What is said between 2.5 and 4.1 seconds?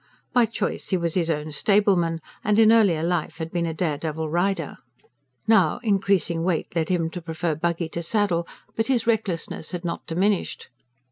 in earlier life had been a dare